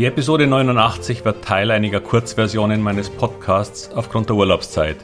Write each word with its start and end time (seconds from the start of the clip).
Die 0.00 0.06
Episode 0.06 0.46
89 0.46 1.26
wird 1.26 1.44
Teil 1.44 1.70
einiger 1.70 2.00
Kurzversionen 2.00 2.80
meines 2.80 3.10
Podcasts 3.10 3.90
aufgrund 3.92 4.30
der 4.30 4.36
Urlaubszeit. 4.36 4.96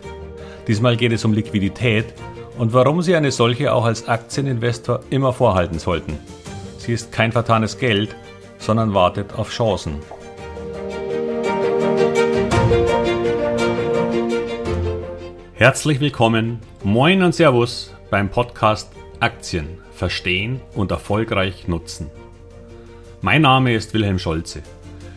Diesmal 0.66 0.96
geht 0.96 1.12
es 1.12 1.22
um 1.22 1.34
Liquidität 1.34 2.14
und 2.56 2.72
warum 2.72 3.02
Sie 3.02 3.14
eine 3.14 3.30
solche 3.30 3.74
auch 3.74 3.84
als 3.84 4.08
Aktieninvestor 4.08 5.00
immer 5.10 5.34
vorhalten 5.34 5.78
sollten. 5.78 6.18
Sie 6.78 6.94
ist 6.94 7.12
kein 7.12 7.30
vertanes 7.30 7.76
Geld, 7.76 8.16
sondern 8.56 8.94
wartet 8.94 9.34
auf 9.34 9.50
Chancen. 9.50 9.96
Herzlich 15.52 16.00
willkommen, 16.00 16.60
moin 16.82 17.22
und 17.22 17.34
Servus 17.34 17.94
beim 18.08 18.30
Podcast 18.30 18.90
Aktien 19.20 19.76
verstehen 19.92 20.62
und 20.74 20.90
erfolgreich 20.90 21.68
nutzen. 21.68 22.10
Mein 23.20 23.42
Name 23.42 23.74
ist 23.74 23.92
Wilhelm 23.92 24.18
Scholze. 24.18 24.62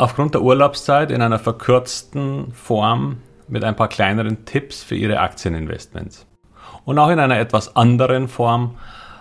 aufgrund 0.00 0.34
der 0.34 0.42
Urlaubszeit 0.42 1.10
in 1.10 1.20
einer 1.20 1.38
verkürzten 1.38 2.52
Form 2.52 3.18
mit 3.48 3.64
ein 3.64 3.76
paar 3.76 3.88
kleineren 3.88 4.46
Tipps 4.46 4.82
für 4.82 4.94
Ihre 4.94 5.20
Aktieninvestments. 5.20 6.26
Und 6.84 6.98
auch 6.98 7.10
in 7.10 7.18
einer 7.18 7.38
etwas 7.38 7.76
anderen 7.76 8.28
Form, 8.28 8.76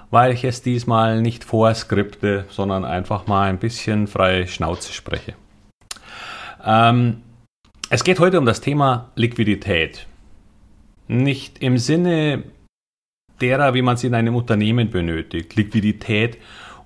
weil 0.10 0.32
ich 0.32 0.46
es 0.46 0.62
diesmal 0.62 1.22
nicht 1.22 1.44
vorskripte, 1.44 2.46
sondern 2.50 2.86
einfach 2.86 3.28
mal 3.28 3.50
ein 3.50 3.60
bisschen 3.60 4.08
freie 4.08 4.48
Schnauze 4.48 4.94
spreche. 4.94 5.34
Ähm, 6.64 7.24
es 7.90 8.04
geht 8.04 8.20
heute 8.20 8.40
um 8.40 8.46
das 8.46 8.62
Thema 8.62 9.10
Liquidität. 9.16 10.08
Nicht 11.08 11.62
im 11.62 11.78
Sinne 11.78 12.44
derer, 13.42 13.74
wie 13.74 13.82
man 13.82 13.98
sie 13.98 14.08
in 14.08 14.16
einem 14.16 14.36
Unternehmen 14.36 14.90
benötigt. 14.90 15.56
Liquidität, 15.56 16.38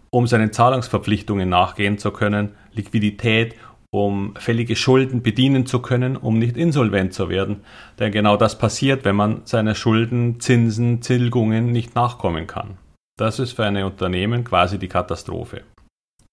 um 0.10 0.26
seinen 0.26 0.52
Zahlungsverpflichtungen 0.52 1.50
nachgehen 1.50 1.98
zu 1.98 2.12
können, 2.12 2.56
Liquidität, 2.74 3.56
um 3.94 4.34
fällige 4.38 4.76
Schulden 4.76 5.22
bedienen 5.22 5.68
zu 5.68 5.80
können, 5.80 6.18
um 6.18 6.40
nicht 6.40 6.58
insolvent 6.58 7.14
zu 7.14 7.30
werden. 7.30 7.62
Denn 8.00 8.12
genau 8.12 8.38
das 8.38 8.58
passiert, 8.58 9.06
wenn 9.06 9.16
man 9.16 9.42
seiner 9.46 9.76
Schulden, 9.76 10.40
Zinsen, 10.40 11.02
Tilgungen 11.02 11.72
nicht 11.72 11.94
nachkommen 11.94 12.48
kann. 12.48 12.80
Das 13.20 13.38
ist 13.38 13.52
für 13.52 13.66
ein 13.66 13.78
Unternehmen 13.84 14.44
quasi 14.44 14.80
die 14.80 14.88
Katastrophe. 14.88 15.62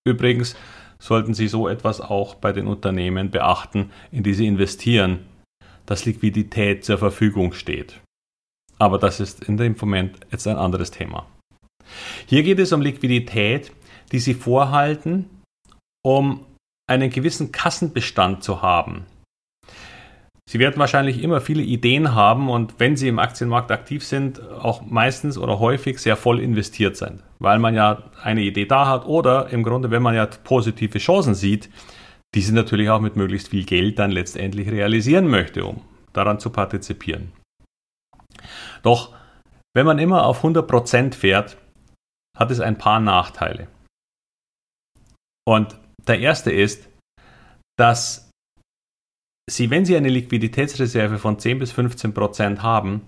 Übrigens 0.07 0.57
sollten 0.99 1.35
Sie 1.35 1.49
so 1.49 1.69
etwas 1.69 2.01
auch 2.01 2.35
bei 2.35 2.53
den 2.53 2.67
Unternehmen 2.67 3.31
beachten, 3.31 3.91
in 4.11 4.23
die 4.23 4.33
Sie 4.33 4.47
investieren, 4.47 5.27
dass 5.85 6.07
Liquidität 6.07 6.87
zur 6.87 6.97
Verfügung 6.97 7.53
steht. 7.53 8.01
Aber 8.79 8.97
das 8.97 9.21
ist 9.21 9.45
in 9.45 9.59
dem 9.59 9.77
Moment 9.79 10.19
jetzt 10.33 10.47
ein 10.47 10.57
anderes 10.57 10.93
Thema. 10.93 11.27
Hier 12.25 12.43
geht 12.43 12.59
es 12.59 12.73
um 12.73 12.81
Liquidität, 12.81 13.71
die 14.13 14.19
Sie 14.19 14.33
vorhalten, 14.33 15.29
um 16.03 16.47
einen 16.91 17.11
gewissen 17.11 17.53
Kassenbestand 17.53 18.43
zu 18.43 18.63
haben. 18.63 19.07
Sie 20.49 20.59
werden 20.59 20.81
wahrscheinlich 20.81 21.23
immer 21.23 21.41
viele 21.41 21.63
Ideen 21.63 22.17
haben 22.17 22.51
und 22.51 22.81
wenn 22.81 22.97
Sie 22.97 23.07
im 23.07 23.21
Aktienmarkt 23.21 23.71
aktiv 23.71 24.05
sind, 24.05 24.43
auch 24.43 24.83
meistens 24.83 25.39
oder 25.39 25.61
häufig 25.61 26.01
sehr 26.01 26.17
voll 26.17 26.41
investiert 26.41 26.97
sind, 26.97 27.23
weil 27.39 27.61
man 27.61 27.77
ja 27.77 28.11
eine 28.21 28.43
Idee 28.43 28.67
da 28.67 28.89
hat 28.89 29.07
oder 29.07 29.51
im 29.51 29.63
Grunde, 29.63 29.93
wenn 29.93 30.03
man 30.03 30.17
ja 30.17 30.27
positive 30.27 30.99
Chancen 30.99 31.35
sieht, 31.35 31.71
diese 32.35 32.53
natürlich 32.53 32.91
auch 32.91 33.01
mit 33.01 33.15
möglichst 33.15 33.51
viel 33.51 33.65
Geld 33.65 34.01
dann 34.01 34.11
letztendlich 34.11 34.69
realisieren 34.69 35.29
möchte, 35.29 35.65
um 35.65 35.83
daran 36.13 36.41
zu 36.41 36.51
partizipieren. 36.51 37.31
Doch 38.83 39.15
wenn 39.73 39.87
man 39.87 40.01
immer 40.01 40.27
auf 40.27 40.43
100% 40.43 41.15
fährt, 41.15 41.57
hat 42.37 42.51
es 42.51 42.59
ein 42.59 42.77
paar 42.77 42.99
Nachteile. 42.99 43.69
Und 45.47 45.79
der 46.07 46.21
erste 46.21 46.51
ist, 46.51 46.89
dass 47.79 48.31
Sie, 49.51 49.71
wenn 49.71 49.85
Sie 49.85 49.97
eine 49.97 50.09
Liquiditätsreserve 50.09 51.19
von 51.19 51.39
10 51.39 51.59
bis 51.59 51.73
15 51.73 52.15
Prozent 52.15 52.63
haben, 52.63 53.03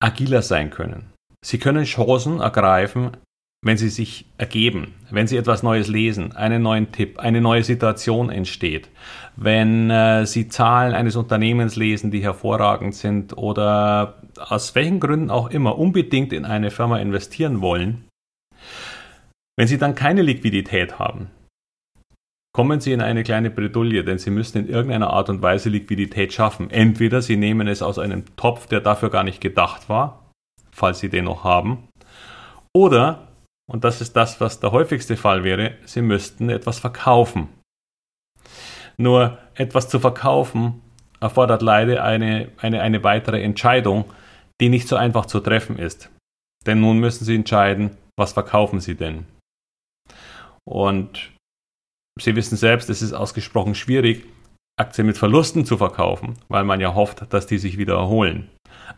agiler 0.00 0.42
sein 0.42 0.70
können. 0.70 1.12
Sie 1.44 1.58
können 1.58 1.84
Chancen 1.84 2.40
ergreifen, 2.40 3.16
wenn 3.64 3.76
sie 3.76 3.88
sich 3.88 4.26
ergeben, 4.38 4.94
wenn 5.10 5.28
sie 5.28 5.36
etwas 5.36 5.62
Neues 5.62 5.86
lesen, 5.86 6.32
einen 6.32 6.62
neuen 6.62 6.90
Tipp, 6.90 7.20
eine 7.20 7.40
neue 7.40 7.62
Situation 7.62 8.28
entsteht, 8.28 8.90
wenn 9.36 9.88
äh, 9.88 10.26
sie 10.26 10.48
Zahlen 10.48 10.94
eines 10.94 11.14
Unternehmens 11.14 11.76
lesen, 11.76 12.10
die 12.10 12.22
hervorragend 12.22 12.94
sind 12.96 13.36
oder 13.36 14.20
aus 14.36 14.74
welchen 14.74 14.98
Gründen 14.98 15.30
auch 15.30 15.48
immer 15.50 15.78
unbedingt 15.78 16.32
in 16.32 16.44
eine 16.44 16.72
Firma 16.72 16.98
investieren 16.98 17.60
wollen, 17.60 18.08
wenn 19.56 19.68
sie 19.68 19.78
dann 19.78 19.94
keine 19.94 20.22
Liquidität 20.22 20.98
haben, 20.98 21.30
kommen 22.52 22.80
sie 22.80 22.92
in 22.92 23.00
eine 23.00 23.22
kleine 23.22 23.50
Bredouille, 23.50 24.04
denn 24.04 24.18
sie 24.18 24.30
müssen 24.30 24.58
in 24.58 24.68
irgendeiner 24.68 25.10
Art 25.10 25.30
und 25.30 25.42
Weise 25.42 25.68
Liquidität 25.68 26.32
schaffen. 26.32 26.70
Entweder 26.70 27.22
sie 27.22 27.36
nehmen 27.36 27.66
es 27.66 27.82
aus 27.82 27.98
einem 27.98 28.24
Topf, 28.36 28.66
der 28.66 28.80
dafür 28.80 29.10
gar 29.10 29.24
nicht 29.24 29.40
gedacht 29.40 29.88
war, 29.88 30.30
falls 30.70 31.00
sie 31.00 31.08
den 31.08 31.24
noch 31.24 31.44
haben, 31.44 31.88
oder 32.74 33.28
und 33.70 33.84
das 33.84 34.00
ist 34.00 34.16
das, 34.16 34.40
was 34.40 34.60
der 34.60 34.72
häufigste 34.72 35.16
Fall 35.16 35.44
wäre, 35.44 35.76
Sie 35.84 36.02
müssten 36.02 36.48
etwas 36.48 36.78
verkaufen. 36.78 37.48
Nur 38.96 39.38
etwas 39.54 39.88
zu 39.88 40.00
verkaufen 40.00 40.82
erfordert 41.20 41.62
leider 41.62 42.04
eine, 42.04 42.50
eine, 42.58 42.82
eine 42.82 43.04
weitere 43.04 43.42
Entscheidung, 43.42 44.04
die 44.60 44.68
nicht 44.68 44.88
so 44.88 44.96
einfach 44.96 45.26
zu 45.26 45.40
treffen 45.40 45.78
ist. 45.78 46.10
Denn 46.66 46.80
nun 46.80 46.98
müssen 46.98 47.24
Sie 47.24 47.34
entscheiden, 47.34 47.96
was 48.16 48.32
verkaufen 48.32 48.80
Sie 48.80 48.94
denn? 48.94 49.26
Und 50.64 51.32
Sie 52.20 52.36
wissen 52.36 52.56
selbst, 52.56 52.90
es 52.90 53.02
ist 53.02 53.12
ausgesprochen 53.12 53.74
schwierig, 53.74 54.24
Aktien 54.78 55.06
mit 55.06 55.18
Verlusten 55.18 55.64
zu 55.64 55.76
verkaufen, 55.76 56.34
weil 56.48 56.64
man 56.64 56.80
ja 56.80 56.94
hofft, 56.94 57.32
dass 57.32 57.46
die 57.46 57.58
sich 57.58 57.78
wieder 57.78 57.94
erholen. 57.94 58.48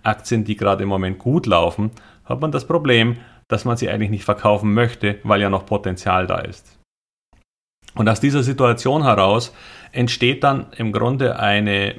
Aktien, 0.03 0.45
die 0.45 0.57
gerade 0.57 0.83
im 0.83 0.89
Moment 0.89 1.19
gut 1.19 1.47
laufen, 1.47 1.91
hat 2.25 2.41
man 2.41 2.53
das 2.53 2.67
Problem, 2.67 3.17
dass 3.49 3.65
man 3.65 3.77
sie 3.77 3.89
eigentlich 3.89 4.11
nicht 4.11 4.25
verkaufen 4.25 4.73
möchte, 4.73 5.19
weil 5.23 5.41
ja 5.41 5.51
noch 5.51 5.67
Potenzial 5.67 6.27
da 6.27 6.39
ist. 6.39 6.79
Und 7.95 8.09
aus 8.09 8.21
dieser 8.21 8.43
Situation 8.43 9.05
heraus 9.05 9.55
entsteht 9.93 10.43
dann 10.43 10.67
im 10.77 10.93
Grunde 10.93 11.39
eine, 11.39 11.95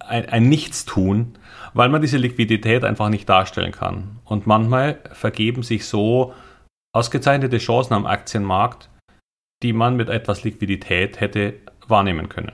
ein, 0.00 0.28
ein 0.28 0.48
Nichtstun, 0.48 1.34
weil 1.74 1.88
man 1.88 2.02
diese 2.02 2.16
Liquidität 2.16 2.84
einfach 2.84 3.08
nicht 3.08 3.28
darstellen 3.28 3.72
kann. 3.72 4.18
Und 4.24 4.46
manchmal 4.46 4.98
vergeben 5.12 5.62
sich 5.62 5.86
so 5.86 6.34
ausgezeichnete 6.92 7.58
Chancen 7.58 7.94
am 7.94 8.06
Aktienmarkt, 8.06 8.88
die 9.62 9.72
man 9.72 9.96
mit 9.96 10.08
etwas 10.08 10.44
Liquidität 10.44 11.20
hätte 11.20 11.54
wahrnehmen 11.86 12.28
können. 12.28 12.52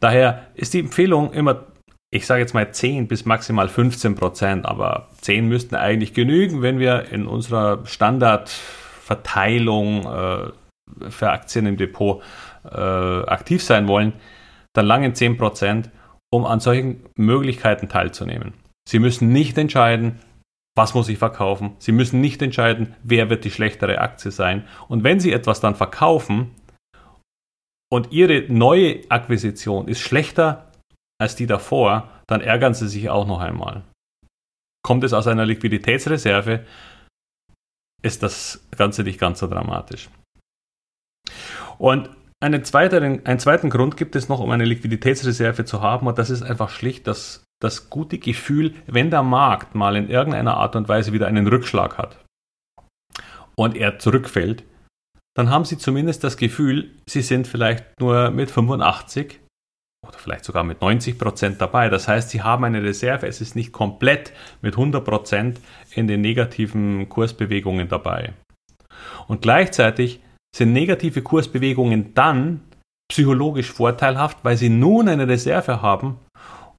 Daher 0.00 0.48
ist 0.54 0.74
die 0.74 0.80
Empfehlung 0.80 1.32
immer 1.32 1.66
ich 2.14 2.26
sage 2.26 2.42
jetzt 2.42 2.52
mal 2.52 2.70
10 2.70 3.08
bis 3.08 3.24
maximal 3.24 3.68
15 3.68 4.14
Prozent, 4.14 4.66
aber 4.66 5.08
10 5.22 5.48
müssten 5.48 5.74
eigentlich 5.74 6.12
genügen, 6.12 6.60
wenn 6.60 6.78
wir 6.78 7.10
in 7.10 7.26
unserer 7.26 7.86
Standardverteilung 7.86 10.04
äh, 10.04 10.50
für 11.08 11.30
Aktien 11.30 11.64
im 11.64 11.78
Depot 11.78 12.22
äh, 12.70 12.76
aktiv 12.76 13.62
sein 13.62 13.88
wollen, 13.88 14.12
dann 14.74 14.84
langen 14.84 15.14
10 15.14 15.38
Prozent, 15.38 15.88
um 16.30 16.44
an 16.44 16.60
solchen 16.60 17.06
Möglichkeiten 17.16 17.88
teilzunehmen. 17.88 18.52
Sie 18.86 18.98
müssen 18.98 19.32
nicht 19.32 19.56
entscheiden, 19.56 20.18
was 20.74 20.94
muss 20.94 21.08
ich 21.08 21.18
verkaufen. 21.18 21.76
Sie 21.78 21.92
müssen 21.92 22.20
nicht 22.20 22.40
entscheiden, 22.42 22.94
wer 23.02 23.28
wird 23.30 23.44
die 23.44 23.50
schlechtere 23.50 24.00
Aktie 24.00 24.30
sein. 24.30 24.66
Und 24.88 25.04
wenn 25.04 25.20
Sie 25.20 25.32
etwas 25.32 25.60
dann 25.60 25.74
verkaufen 25.74 26.54
und 27.90 28.12
Ihre 28.12 28.50
neue 28.52 29.02
Akquisition 29.10 29.88
ist 29.88 30.00
schlechter 30.00 30.72
als 31.20 31.36
die 31.36 31.46
davor, 31.46 32.08
dann 32.26 32.40
ärgern 32.40 32.74
sie 32.74 32.88
sich 32.88 33.08
auch 33.10 33.26
noch 33.26 33.40
einmal. 33.40 33.84
Kommt 34.82 35.04
es 35.04 35.12
aus 35.12 35.26
einer 35.26 35.46
Liquiditätsreserve, 35.46 36.66
ist 38.02 38.22
das 38.22 38.66
Ganze 38.76 39.04
nicht 39.04 39.20
ganz 39.20 39.38
so 39.38 39.46
dramatisch. 39.46 40.08
Und 41.78 42.10
einen 42.40 42.64
zweiten, 42.64 43.24
einen 43.24 43.38
zweiten 43.38 43.70
Grund 43.70 43.96
gibt 43.96 44.16
es 44.16 44.28
noch, 44.28 44.40
um 44.40 44.50
eine 44.50 44.64
Liquiditätsreserve 44.64 45.64
zu 45.64 45.80
haben, 45.80 46.08
und 46.08 46.18
das 46.18 46.30
ist 46.30 46.42
einfach 46.42 46.70
schlicht 46.70 47.06
das, 47.06 47.44
das 47.62 47.90
gute 47.90 48.18
Gefühl, 48.18 48.74
wenn 48.86 49.10
der 49.10 49.22
Markt 49.22 49.74
mal 49.74 49.96
in 49.96 50.08
irgendeiner 50.08 50.56
Art 50.56 50.76
und 50.76 50.88
Weise 50.88 51.12
wieder 51.12 51.26
einen 51.26 51.46
Rückschlag 51.46 51.98
hat 51.98 52.18
und 53.56 53.76
er 53.76 53.98
zurückfällt, 53.98 54.64
dann 55.34 55.50
haben 55.50 55.64
Sie 55.64 55.78
zumindest 55.78 56.24
das 56.24 56.36
Gefühl, 56.36 56.90
Sie 57.08 57.22
sind 57.22 57.46
vielleicht 57.46 58.00
nur 58.00 58.30
mit 58.30 58.50
85 58.50 59.40
oder 60.06 60.18
vielleicht 60.18 60.44
sogar 60.44 60.64
mit 60.64 60.80
90 60.80 61.18
Prozent 61.18 61.60
dabei. 61.60 61.88
Das 61.88 62.08
heißt, 62.08 62.30
Sie 62.30 62.42
haben 62.42 62.64
eine 62.64 62.82
Reserve, 62.82 63.26
es 63.26 63.40
ist 63.40 63.56
nicht 63.56 63.72
komplett 63.72 64.32
mit 64.60 64.74
100 64.74 65.04
Prozent 65.04 65.60
in 65.94 66.06
den 66.06 66.20
negativen 66.20 67.08
Kursbewegungen 67.08 67.88
dabei. 67.88 68.34
Und 69.28 69.42
gleichzeitig 69.42 70.20
sind 70.54 70.72
negative 70.72 71.22
Kursbewegungen 71.22 72.14
dann 72.14 72.60
psychologisch 73.10 73.70
vorteilhaft, 73.70 74.38
weil 74.42 74.56
Sie 74.56 74.68
nun 74.68 75.08
eine 75.08 75.28
Reserve 75.28 75.82
haben, 75.82 76.18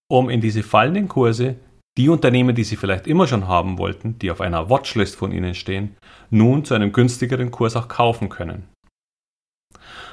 um 0.09 0.29
in 0.29 0.41
diese 0.41 0.63
fallenden 0.63 1.07
Kurse 1.07 1.55
die 1.97 2.09
Unternehmen, 2.09 2.55
die 2.55 2.63
Sie 2.63 2.75
vielleicht 2.75 3.07
immer 3.07 3.27
schon 3.27 3.47
haben 3.47 3.77
wollten, 3.77 4.17
die 4.19 4.31
auf 4.31 4.41
einer 4.41 4.69
Watchlist 4.69 5.15
von 5.15 5.31
Ihnen 5.31 5.53
stehen, 5.53 5.95
nun 6.29 6.65
zu 6.65 6.73
einem 6.73 6.91
günstigeren 6.91 7.51
Kurs 7.51 7.75
auch 7.75 7.87
kaufen 7.87 8.29
können. 8.29 8.67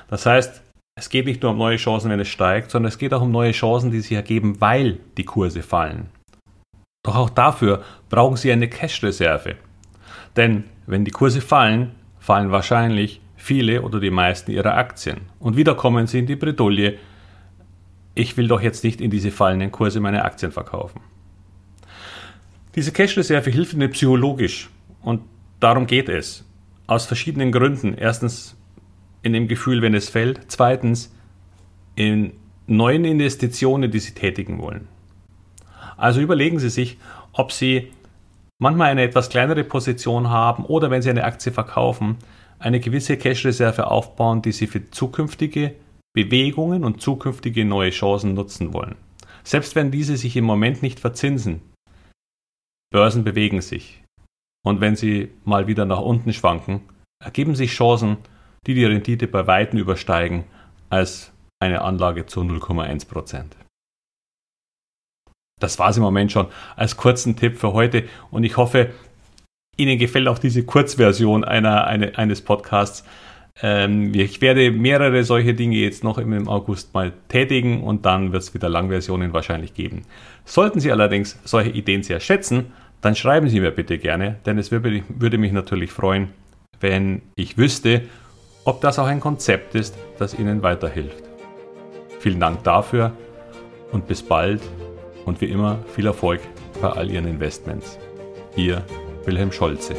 Das 0.08 0.26
heißt, 0.26 0.62
es 0.98 1.08
geht 1.08 1.24
nicht 1.24 1.42
nur 1.42 1.52
um 1.52 1.58
neue 1.58 1.76
Chancen, 1.76 2.10
wenn 2.10 2.20
es 2.20 2.28
steigt, 2.28 2.70
sondern 2.70 2.88
es 2.88 2.98
geht 2.98 3.14
auch 3.14 3.22
um 3.22 3.30
neue 3.30 3.52
Chancen, 3.52 3.90
die 3.90 4.00
sich 4.00 4.12
ergeben, 4.12 4.60
weil 4.60 4.98
die 5.16 5.24
Kurse 5.24 5.62
fallen. 5.62 6.10
Doch 7.02 7.16
auch 7.16 7.30
dafür 7.30 7.82
brauchen 8.10 8.36
Sie 8.36 8.52
eine 8.52 8.68
Cash-Reserve. 8.68 9.56
Denn 10.36 10.64
wenn 10.86 11.04
die 11.06 11.10
Kurse 11.10 11.40
fallen, 11.40 11.92
fallen 12.18 12.50
wahrscheinlich 12.50 13.22
viele 13.36 13.82
oder 13.82 14.00
die 14.00 14.10
meisten 14.10 14.50
Ihrer 14.50 14.74
Aktien. 14.74 15.22
Und 15.38 15.56
wieder 15.56 15.74
kommen 15.74 16.06
Sie 16.06 16.18
in 16.18 16.26
die 16.26 16.36
Bredouille, 16.36 16.98
ich 18.14 18.36
will 18.36 18.48
doch 18.48 18.60
jetzt 18.60 18.84
nicht 18.84 19.00
in 19.00 19.10
diese 19.10 19.30
fallenden 19.30 19.70
Kurse 19.70 20.00
meine 20.00 20.24
Aktien 20.24 20.52
verkaufen. 20.52 21.00
Diese 22.74 22.92
Cash-Reserve 22.92 23.50
hilft 23.50 23.72
Ihnen 23.72 23.90
psychologisch 23.90 24.70
und 25.02 25.22
darum 25.58 25.86
geht 25.86 26.08
es. 26.08 26.44
Aus 26.86 27.06
verschiedenen 27.06 27.52
Gründen. 27.52 27.94
Erstens 27.94 28.56
in 29.22 29.32
dem 29.32 29.48
Gefühl, 29.48 29.82
wenn 29.82 29.94
es 29.94 30.08
fällt. 30.08 30.40
Zweitens 30.48 31.14
in 31.94 32.32
neuen 32.66 33.04
Investitionen, 33.04 33.90
die 33.90 33.98
Sie 33.98 34.14
tätigen 34.14 34.60
wollen. 34.60 34.88
Also 35.96 36.20
überlegen 36.20 36.58
Sie 36.58 36.70
sich, 36.70 36.98
ob 37.32 37.52
Sie 37.52 37.90
manchmal 38.58 38.90
eine 38.90 39.02
etwas 39.02 39.28
kleinere 39.28 39.64
Position 39.64 40.30
haben 40.30 40.64
oder 40.64 40.90
wenn 40.90 41.02
Sie 41.02 41.10
eine 41.10 41.24
Aktie 41.24 41.52
verkaufen, 41.52 42.16
eine 42.58 42.80
gewisse 42.80 43.16
Cash-Reserve 43.16 43.86
aufbauen, 43.88 44.42
die 44.42 44.52
Sie 44.52 44.66
für 44.66 44.90
zukünftige 44.90 45.74
Bewegungen 46.14 46.84
und 46.84 47.00
zukünftige 47.00 47.64
neue 47.64 47.90
Chancen 47.90 48.34
nutzen 48.34 48.72
wollen. 48.72 48.96
Selbst 49.44 49.74
wenn 49.74 49.90
diese 49.90 50.16
sich 50.16 50.36
im 50.36 50.44
Moment 50.44 50.82
nicht 50.82 51.00
verzinsen. 51.00 51.62
Börsen 52.92 53.24
bewegen 53.24 53.60
sich. 53.60 54.02
Und 54.64 54.80
wenn 54.80 54.96
sie 54.96 55.30
mal 55.44 55.66
wieder 55.66 55.84
nach 55.84 56.00
unten 56.00 56.32
schwanken, 56.32 56.82
ergeben 57.22 57.54
sich 57.54 57.70
Chancen, 57.70 58.18
die 58.66 58.74
die 58.74 58.84
Rendite 58.84 59.26
bei 59.26 59.46
Weitem 59.46 59.78
übersteigen 59.78 60.44
als 60.90 61.32
eine 61.60 61.82
Anlage 61.82 62.26
zu 62.26 62.40
0,1%. 62.40 63.44
Das 65.60 65.78
war 65.78 65.90
es 65.90 65.96
im 65.96 66.02
Moment 66.02 66.32
schon 66.32 66.48
als 66.74 66.96
kurzen 66.96 67.36
Tipp 67.36 67.58
für 67.58 67.72
heute 67.72 68.08
und 68.30 68.44
ich 68.44 68.56
hoffe, 68.56 68.92
Ihnen 69.76 69.98
gefällt 69.98 70.28
auch 70.28 70.38
diese 70.38 70.64
Kurzversion 70.64 71.42
einer, 71.42 71.86
eine, 71.86 72.18
eines 72.18 72.42
Podcasts. 72.42 73.02
Ähm, 73.62 74.12
ich 74.14 74.40
werde 74.40 74.70
mehrere 74.70 75.24
solche 75.24 75.54
Dinge 75.54 75.76
jetzt 75.76 76.02
noch 76.04 76.18
im 76.18 76.48
August 76.48 76.94
mal 76.94 77.12
tätigen 77.28 77.82
und 77.82 78.06
dann 78.06 78.32
wird 78.32 78.42
es 78.42 78.54
wieder 78.54 78.68
Langversionen 78.68 79.32
wahrscheinlich 79.32 79.74
geben. 79.74 80.02
Sollten 80.44 80.80
Sie 80.80 80.90
allerdings 80.90 81.38
solche 81.44 81.70
Ideen 81.70 82.02
sehr 82.02 82.20
schätzen, 82.20 82.72
dann 83.00 83.14
schreiben 83.14 83.48
Sie 83.48 83.60
mir 83.60 83.70
bitte 83.70 83.98
gerne, 83.98 84.36
denn 84.46 84.58
es 84.58 84.70
würde, 84.70 85.38
mich 85.38 85.52
natürlich 85.52 85.90
freuen, 85.90 86.28
wenn 86.80 87.22
ich 87.34 87.58
wüsste, 87.58 88.02
ob 88.64 88.80
das 88.80 88.98
auch 88.98 89.06
ein 89.06 89.20
Konzept 89.20 89.74
ist, 89.74 89.96
das 90.18 90.38
Ihnen 90.38 90.62
weiterhilft. 90.62 91.22
Vielen 92.20 92.40
Dank 92.40 92.62
dafür 92.64 93.12
und 93.92 94.06
bis 94.06 94.22
bald 94.22 94.60
und 95.24 95.40
wie 95.40 95.46
immer 95.46 95.78
viel 95.94 96.06
Erfolg 96.06 96.40
bei 96.80 96.88
all 96.88 97.10
Ihren 97.10 97.26
Investments. 97.26 97.98
Ihr 98.56 98.84
Wilhelm 99.24 99.52
Scholze. 99.52 99.94